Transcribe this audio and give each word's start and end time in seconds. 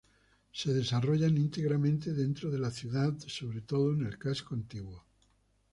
Se 0.51 0.73
desarrollan 0.73 1.37
íntegramente 1.37 2.11
dentro 2.15 2.49
de 2.49 2.57
la 2.57 2.71
ciudad, 2.71 3.13
sobre 3.27 3.61
todo 3.61 3.93
en 3.93 4.07
el 4.07 4.17
casco 4.17 4.55
antiguo. 4.55 5.05